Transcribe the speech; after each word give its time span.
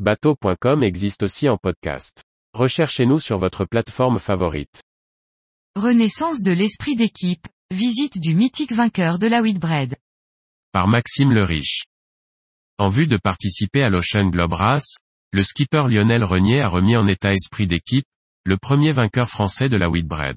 Bateau.com 0.00 0.82
existe 0.82 1.22
aussi 1.22 1.48
en 1.48 1.56
podcast. 1.56 2.24
Recherchez-nous 2.52 3.20
sur 3.20 3.38
votre 3.38 3.64
plateforme 3.64 4.18
favorite. 4.18 4.82
Renaissance 5.76 6.42
de 6.42 6.50
l'esprit 6.50 6.96
d'équipe, 6.96 7.46
visite 7.72 8.18
du 8.18 8.34
mythique 8.34 8.72
vainqueur 8.72 9.20
de 9.20 9.28
la 9.28 9.40
Whitbread. 9.40 9.94
Par 10.72 10.88
Maxime 10.88 11.30
le 11.30 11.44
Riche. 11.44 11.84
En 12.76 12.88
vue 12.88 13.06
de 13.06 13.16
participer 13.16 13.84
à 13.84 13.88
l'Ocean 13.88 14.30
Globe 14.30 14.54
Race, 14.54 14.96
le 15.30 15.44
skipper 15.44 15.86
Lionel 15.88 16.24
Renier 16.24 16.60
a 16.60 16.66
remis 16.66 16.96
en 16.96 17.06
état 17.06 17.32
esprit 17.32 17.68
d'équipe, 17.68 18.06
le 18.44 18.56
premier 18.56 18.90
vainqueur 18.90 19.28
français 19.28 19.68
de 19.68 19.76
la 19.76 19.88
Whitbread. 19.88 20.36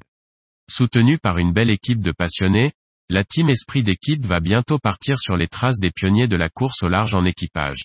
Soutenu 0.70 1.18
par 1.18 1.39
une 1.39 1.52
belle 1.52 1.71
équipe 1.71 2.04
de 2.04 2.12
passionnés, 2.12 2.74
la 3.10 3.24
team 3.24 3.50
esprit 3.50 3.82
d'équipe 3.82 4.24
va 4.24 4.39
bientôt 4.39 4.78
partir 4.78 5.18
sur 5.18 5.36
les 5.36 5.48
traces 5.48 5.80
des 5.80 5.89
pionniers 5.89 6.28
de 6.28 6.38
la 6.38 6.50
course 6.50 6.84
au 6.84 6.89
large 6.89 7.16
en 7.16 7.26
équipage. 7.26 7.82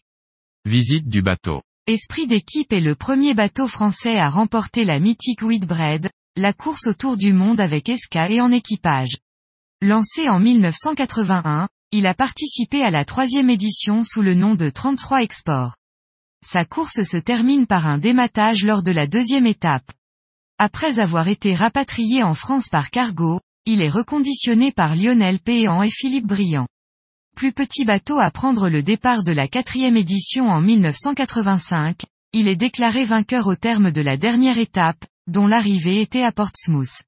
Visite 0.65 1.09
du 1.09 1.23
bateau. 1.23 1.61
Esprit 1.89 2.29
d'équipe 2.29 2.73
est 2.73 2.81
le 2.81 2.95
premier 2.95 3.35
bateau 3.35 3.67
français 3.67 4.17
à 4.17 4.31
remporter 4.31 4.85
la 4.85 5.01
mythique 5.01 5.43
Whitbread, 5.43 6.09
la 6.37 6.53
course 6.53 6.87
autour 6.87 7.17
du 7.17 7.33
monde 7.33 7.59
avec 7.59 7.89
esca 7.89 8.31
et 8.31 8.41
en 8.41 8.53
équipage. 8.53 9.17
Lancé 9.81 10.29
en 10.29 10.39
1981, 10.39 11.69
il 11.91 12.07
a 12.07 12.15
participé 12.15 12.81
à 12.83 12.93
la 12.93 13.05
troisième 13.05 13.51
édition 13.51 14.05
sous 14.05 14.23
le 14.23 14.35
nom 14.35 14.55
de 14.55 14.71
33 14.71 15.25
Export. 15.25 15.75
Sa 16.47 16.65
course 16.65 17.03
se 17.03 17.17
termine 17.17 17.67
par 17.67 17.89
un 17.89 17.99
dématage 17.99 18.63
lors 18.63 18.85
de 18.85 18.93
la 18.93 19.09
deuxième 19.09 19.47
étape. 19.47 19.91
Après 20.59 21.01
avoir 21.01 21.27
été 21.27 21.57
rapatrié 21.57 22.23
en 22.23 22.35
France 22.35 22.69
par 22.69 22.91
cargo, 22.91 23.41
il 23.67 23.83
est 23.83 23.91
reconditionné 23.91 24.71
par 24.71 24.95
Lionel 24.95 25.41
Péan 25.41 25.83
et 25.83 25.91
Philippe 25.91 26.29
Briand. 26.29 26.69
Plus 27.37 27.53
petit 27.53 27.85
bateau 27.85 28.19
à 28.19 28.31
prendre 28.31 28.69
le 28.69 28.83
départ 28.83 29.25
de 29.25 29.33
la 29.33 29.49
quatrième 29.49 29.97
édition 29.97 30.49
en 30.49 30.61
1985, 30.61 32.03
il 32.33 32.49
est 32.49 32.57
déclaré 32.57 33.05
vainqueur 33.05 33.47
au 33.47 33.57
terme 33.57 33.91
de 33.91 34.01
la 34.01 34.17
dernière 34.17 34.59
étape, 34.59 35.05
dont 35.27 35.47
l'arrivée 35.47 36.01
était 36.01 36.23
à 36.23 36.33
Portsmouth. 36.33 37.03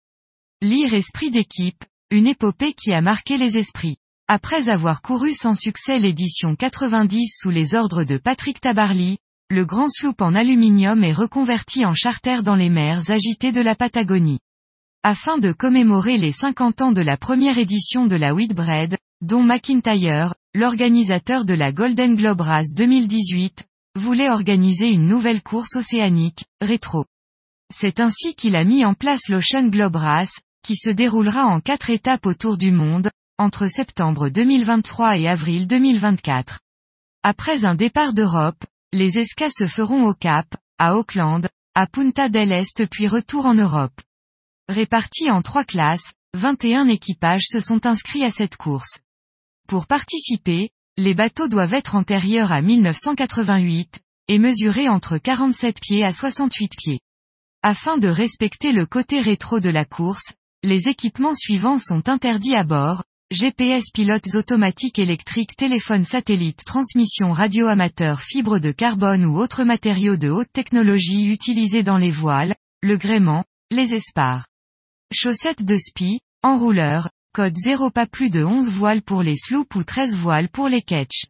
Lire 0.61 0.95
Esprit 0.95 1.31
d'équipe, 1.31 1.85
une 2.11 2.27
épopée 2.27 2.75
qui 2.75 2.93
a 2.93 3.01
marqué 3.01 3.37
les 3.37 3.57
esprits. 3.57 3.97
Après 4.27 4.69
avoir 4.69 5.03
couru 5.03 5.33
sans 5.33 5.55
succès 5.55 5.99
l'édition 5.99 6.57
90 6.57 7.39
sous 7.41 7.51
les 7.51 7.75
ordres 7.75 8.05
de 8.05 8.17
Patrick 8.17 8.61
Tabarly, 8.61 9.19
le 9.51 9.67
grand 9.67 9.91
sloop 9.91 10.23
en 10.23 10.35
aluminium 10.35 11.05
est 11.05 11.13
reconverti 11.13 11.85
en 11.85 11.93
charter 11.93 12.43
dans 12.43 12.57
les 12.57 12.71
mers 12.71 13.11
agitées 13.11 13.53
de 13.53 13.61
la 13.61 13.75
Patagonie. 13.75 14.41
Afin 15.03 15.37
de 15.37 15.53
commémorer 15.53 16.17
les 16.17 16.33
50 16.33 16.81
ans 16.81 16.93
de 16.93 17.03
la 17.03 17.19
première 17.19 17.59
édition 17.59 18.07
de 18.07 18.17
la 18.17 18.35
Whitbread, 18.35 18.97
dont 19.21 19.43
McIntyre, 19.43 20.35
l'organisateur 20.55 21.45
de 21.45 21.55
la 21.55 21.73
Golden 21.73 22.17
Globe 22.17 22.43
Race 22.43 22.75
2018, 22.75 23.65
voulait 23.97 24.31
organiser 24.31 24.89
une 24.89 25.07
nouvelle 25.07 25.43
course 25.43 25.77
océanique, 25.77 26.45
rétro. 26.61 27.05
C'est 27.73 28.01
ainsi 28.01 28.35
qu'il 28.35 28.57
a 28.57 28.65
mis 28.65 28.85
en 28.85 28.95
place 28.95 29.29
l'Ocean 29.29 29.69
Globe 29.69 29.97
Race, 29.97 30.41
qui 30.65 30.77
se 30.77 30.91
déroulera 30.91 31.47
en 31.47 31.61
quatre 31.61 31.91
étapes 31.91 32.27
autour 32.27 32.57
du 32.57 32.71
monde, 32.71 33.11
entre 33.39 33.67
septembre 33.69 34.29
2023 34.29 35.19
et 35.19 35.29
avril 35.29 35.67
2024. 35.67 36.61
Après 37.23 37.65
un 37.65 37.75
départ 37.75 38.13
d'Europe, 38.13 38.65
les 38.93 39.19
escas 39.19 39.51
se 39.51 39.67
feront 39.67 40.07
au 40.07 40.15
Cap, 40.15 40.47
à 40.79 40.97
Auckland, 40.97 41.49
à 41.75 41.87
Punta 41.87 42.29
del 42.29 42.53
Este 42.53 42.87
puis 42.87 43.09
retour 43.09 43.47
en 43.47 43.55
Europe. 43.55 44.01
Répartis 44.69 45.31
en 45.31 45.43
trois 45.43 45.65
classes, 45.65 46.13
21 46.35 46.87
équipages 46.89 47.47
se 47.47 47.61
sont 47.61 47.87
inscrits 47.87 48.25
à 48.25 48.31
cette 48.31 48.57
course. 48.57 49.01
Pour 49.69 49.87
participer, 49.87 50.71
les 50.97 51.15
bateaux 51.15 51.49
doivent 51.49 51.75
être 51.75 51.97
antérieurs 51.97 52.53
à 52.53 52.61
1988, 52.61 54.01
et 54.29 54.39
mesurer 54.39 54.89
entre 54.89 55.19
47 55.19 55.81
pieds 55.81 56.05
à 56.05 56.13
68 56.13 56.73
pieds. 56.77 57.01
Afin 57.63 57.99
de 57.99 58.09
respecter 58.09 58.73
le 58.73 58.87
côté 58.87 59.21
rétro 59.21 59.61
de 59.61 59.71
la 59.71 59.85
course, 59.85 60.35
les 60.63 60.89
équipements 60.89 61.35
suivants 61.35 61.79
sont 61.79 62.09
interdits 62.09 62.55
à 62.55 62.65
bord, 62.65 63.05
GPS 63.31 63.85
pilotes 63.93 64.35
automatiques 64.35 64.99
électriques 64.99 65.57
téléphone 65.57 66.05
satellite 66.05 66.65
transmission 66.65 67.33
radio 67.33 67.67
amateur 67.67 68.21
fibre 68.21 68.59
de 68.59 68.71
carbone 68.71 69.25
ou 69.25 69.39
autres 69.39 69.65
matériaux 69.65 70.17
de 70.17 70.29
haute 70.29 70.53
technologie 70.53 71.27
utilisés 71.27 71.83
dans 71.83 71.97
les 71.97 72.11
voiles, 72.11 72.55
le 72.83 72.97
gréement, 72.97 73.45
les 73.71 73.95
espars. 73.95 74.47
Chaussettes 75.13 75.65
de 75.65 75.77
spi, 75.77 76.21
enrouleurs, 76.43 77.09
code 77.35 77.57
0 77.57 77.91
pas 77.91 78.07
plus 78.07 78.31
de 78.31 78.45
11 78.45 78.71
voiles 78.71 79.03
pour 79.03 79.25
les 79.25 79.35
sloops 79.35 79.75
ou 79.75 79.83
13 79.83 80.15
voiles 80.15 80.49
pour 80.49 80.69
les 80.69 80.83
ketch. 80.83 81.27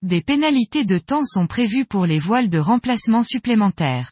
Des 0.00 0.22
pénalités 0.22 0.86
de 0.86 0.96
temps 0.96 1.26
sont 1.26 1.46
prévues 1.46 1.84
pour 1.84 2.06
les 2.06 2.18
voiles 2.18 2.48
de 2.48 2.58
remplacement 2.58 3.22
supplémentaires. 3.22 4.10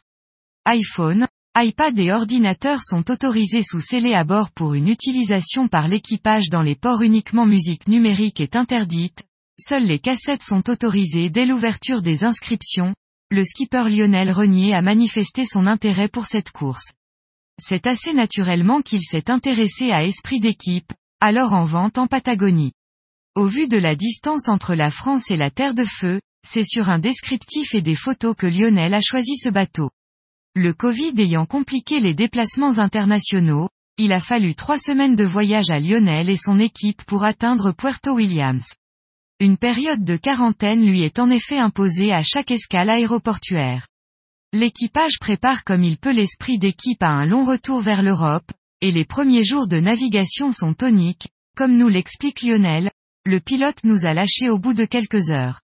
iPhone, 0.65 1.27
iPad 1.57 1.97
et 1.97 2.11
ordinateurs 2.11 2.83
sont 2.83 3.09
autorisés 3.09 3.63
sous 3.63 3.79
scellé 3.79 4.13
à 4.13 4.23
bord 4.23 4.51
pour 4.51 4.75
une 4.75 4.87
utilisation 4.87 5.67
par 5.67 5.87
l'équipage 5.87 6.49
dans 6.51 6.61
les 6.61 6.75
ports 6.75 7.01
uniquement 7.01 7.47
musique 7.47 7.87
numérique 7.87 8.39
est 8.39 8.55
interdite, 8.55 9.23
seules 9.59 9.87
les 9.87 9.97
cassettes 9.97 10.43
sont 10.43 10.69
autorisées 10.69 11.31
dès 11.31 11.47
l'ouverture 11.47 12.03
des 12.03 12.23
inscriptions, 12.23 12.93
le 13.31 13.43
skipper 13.43 13.89
Lionel 13.89 14.31
Renier 14.31 14.75
a 14.75 14.83
manifesté 14.83 15.45
son 15.47 15.65
intérêt 15.65 16.09
pour 16.09 16.27
cette 16.27 16.51
course. 16.51 16.93
C'est 17.59 17.87
assez 17.87 18.13
naturellement 18.13 18.83
qu'il 18.83 19.01
s'est 19.01 19.31
intéressé 19.31 19.89
à 19.91 20.03
Esprit 20.03 20.39
d'équipe, 20.39 20.93
alors 21.23 21.53
en 21.53 21.63
vente 21.63 21.97
en 21.99 22.07
Patagonie. 22.07 22.73
Au 23.33 23.45
vu 23.45 23.69
de 23.69 23.77
la 23.77 23.95
distance 23.95 24.49
entre 24.49 24.75
la 24.75 24.91
France 24.91 25.31
et 25.31 25.37
la 25.37 25.51
Terre 25.51 25.73
de 25.73 25.85
Feu, 25.85 26.19
c'est 26.45 26.65
sur 26.65 26.89
un 26.89 26.99
descriptif 26.99 27.73
et 27.73 27.81
des 27.81 27.95
photos 27.95 28.35
que 28.35 28.45
Lionel 28.45 28.93
a 28.93 28.99
choisi 28.99 29.37
ce 29.37 29.47
bateau. 29.47 29.89
Le 30.53 30.73
Covid 30.73 31.13
ayant 31.19 31.45
compliqué 31.45 32.01
les 32.01 32.13
déplacements 32.13 32.77
internationaux, 32.77 33.69
il 33.97 34.11
a 34.11 34.19
fallu 34.19 34.53
trois 34.53 34.77
semaines 34.77 35.15
de 35.15 35.23
voyage 35.23 35.69
à 35.69 35.79
Lionel 35.79 36.29
et 36.29 36.35
son 36.35 36.59
équipe 36.59 37.01
pour 37.05 37.23
atteindre 37.23 37.71
Puerto 37.71 38.15
Williams. 38.15 38.67
Une 39.39 39.55
période 39.55 40.03
de 40.03 40.17
quarantaine 40.17 40.85
lui 40.85 41.03
est 41.03 41.19
en 41.19 41.29
effet 41.29 41.57
imposée 41.57 42.11
à 42.11 42.21
chaque 42.21 42.51
escale 42.51 42.89
aéroportuaire. 42.89 43.87
L'équipage 44.51 45.19
prépare 45.21 45.63
comme 45.63 45.85
il 45.85 45.97
peut 45.97 46.11
l'esprit 46.11 46.59
d'équipe 46.59 47.01
à 47.01 47.11
un 47.11 47.25
long 47.25 47.45
retour 47.45 47.79
vers 47.79 48.03
l'Europe, 48.03 48.51
et 48.83 48.91
les 48.91 49.05
premiers 49.05 49.45
jours 49.45 49.69
de 49.69 49.79
navigation 49.79 50.51
sont 50.51 50.73
toniques, 50.73 51.29
comme 51.55 51.77
nous 51.77 51.87
l'explique 51.87 52.41
Lionel, 52.41 52.91
le 53.25 53.39
pilote 53.39 53.81
nous 53.85 54.05
a 54.05 54.13
lâchés 54.13 54.49
au 54.49 54.59
bout 54.59 54.73
de 54.73 54.83
quelques 54.83 55.29
heures. 55.29 55.61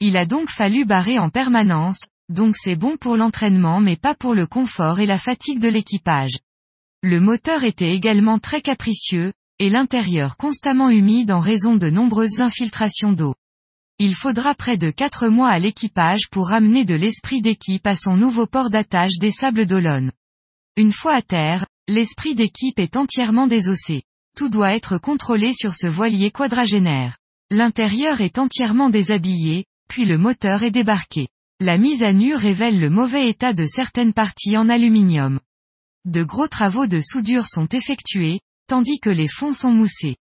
Il 0.00 0.16
a 0.16 0.26
donc 0.26 0.50
fallu 0.50 0.84
barrer 0.84 1.20
en 1.20 1.30
permanence, 1.30 2.00
donc 2.28 2.56
c'est 2.56 2.74
bon 2.74 2.96
pour 2.96 3.16
l'entraînement 3.16 3.80
mais 3.80 3.94
pas 3.94 4.16
pour 4.16 4.34
le 4.34 4.48
confort 4.48 4.98
et 4.98 5.06
la 5.06 5.18
fatigue 5.18 5.60
de 5.60 5.68
l'équipage. 5.68 6.36
Le 7.04 7.20
moteur 7.20 7.62
était 7.62 7.94
également 7.94 8.40
très 8.40 8.60
capricieux, 8.60 9.32
et 9.60 9.70
l'intérieur 9.70 10.36
constamment 10.36 10.90
humide 10.90 11.30
en 11.30 11.38
raison 11.38 11.76
de 11.76 11.88
nombreuses 11.90 12.40
infiltrations 12.40 13.12
d'eau. 13.12 13.36
Il 14.00 14.16
faudra 14.16 14.56
près 14.56 14.76
de 14.76 14.90
4 14.90 15.28
mois 15.28 15.50
à 15.50 15.60
l'équipage 15.60 16.28
pour 16.28 16.48
ramener 16.48 16.84
de 16.84 16.96
l'esprit 16.96 17.40
d'équipe 17.40 17.86
à 17.86 17.94
son 17.94 18.16
nouveau 18.16 18.46
port 18.46 18.68
d'attache 18.68 19.18
des 19.20 19.30
Sables 19.30 19.66
d'Olonne. 19.66 20.10
Une 20.76 20.92
fois 20.92 21.14
à 21.14 21.22
terre, 21.22 21.64
l'esprit 21.88 22.34
d'équipe 22.34 22.78
est 22.78 22.96
entièrement 22.96 23.46
désossé. 23.46 24.02
Tout 24.36 24.50
doit 24.50 24.74
être 24.74 24.98
contrôlé 24.98 25.52
sur 25.54 25.74
ce 25.74 25.88
voilier 25.88 26.30
quadragénaire. 26.30 27.18
L'intérieur 27.50 28.20
est 28.20 28.38
entièrement 28.38 28.90
déshabillé, 28.90 29.64
puis 29.88 30.04
le 30.04 30.18
moteur 30.18 30.62
est 30.62 30.70
débarqué. 30.70 31.28
La 31.60 31.78
mise 31.78 32.02
à 32.02 32.12
nu 32.12 32.34
révèle 32.34 32.78
le 32.78 32.90
mauvais 32.90 33.28
état 33.28 33.54
de 33.54 33.66
certaines 33.66 34.12
parties 34.12 34.56
en 34.56 34.68
aluminium. 34.68 35.40
De 36.04 36.22
gros 36.22 36.46
travaux 36.46 36.86
de 36.86 37.00
soudure 37.00 37.48
sont 37.48 37.66
effectués, 37.66 38.40
tandis 38.68 39.00
que 39.00 39.10
les 39.10 39.26
fonds 39.26 39.54
sont 39.54 39.72
moussés. 39.72 40.16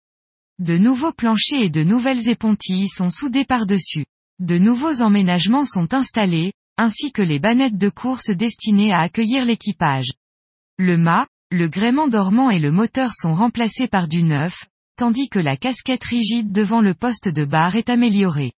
De 0.59 0.77
nouveaux 0.77 1.11
planchers 1.11 1.61
et 1.61 1.69
de 1.69 1.83
nouvelles 1.83 2.29
épontilles 2.29 2.87
sont 2.87 3.09
soudés 3.09 3.43
par-dessus. 3.43 4.05
De 4.39 4.57
nouveaux 4.57 5.01
emménagements 5.01 5.65
sont 5.65 5.93
installés, 5.93 6.53
ainsi 6.77 7.11
que 7.11 7.21
les 7.21 7.39
bannettes 7.39 7.77
de 7.77 7.89
course 7.89 8.29
destinées 8.29 8.93
à 8.93 9.01
accueillir 9.01 9.43
l'équipage. 9.45 10.13
Le 10.77 10.95
mât, 10.97 11.27
le 11.55 11.69
gréement 11.69 12.07
dormant 12.07 12.49
et 12.49 12.59
le 12.59 12.71
moteur 12.71 13.11
sont 13.13 13.33
remplacés 13.33 13.87
par 13.87 14.07
du 14.07 14.23
neuf, 14.23 14.65
tandis 14.97 15.29
que 15.29 15.39
la 15.39 15.55
casquette 15.55 16.03
rigide 16.03 16.51
devant 16.51 16.81
le 16.81 16.93
poste 16.93 17.29
de 17.29 17.45
barre 17.45 17.75
est 17.75 17.89
améliorée. 17.89 18.53